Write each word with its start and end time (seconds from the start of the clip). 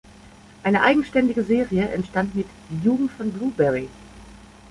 Eine 0.63 0.81
eigenständige 0.81 1.43
Serie 1.43 1.87
entstand 1.89 2.33
mit 2.33 2.47
Die 2.71 2.83
Jugend 2.83 3.11
von 3.11 3.31
Blueberry. 3.31 3.87